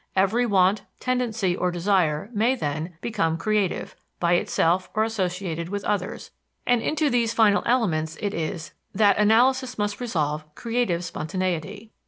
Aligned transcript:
Every 0.15 0.47
want, 0.47 0.81
tendency 0.99 1.55
or 1.55 1.69
desire 1.69 2.31
may, 2.33 2.55
then, 2.55 2.97
become 3.01 3.37
creative, 3.37 3.95
by 4.19 4.33
itself 4.33 4.89
or 4.95 5.03
associated 5.03 5.69
with 5.69 5.83
others, 5.83 6.31
and 6.65 6.81
into 6.81 7.07
these 7.11 7.35
final 7.35 7.61
elements 7.67 8.17
it 8.19 8.33
is 8.33 8.71
that 8.95 9.19
analysis 9.19 9.77
must 9.77 9.99
resolve 10.01 10.43
"creative 10.55 11.05
spontaneity." 11.05 11.91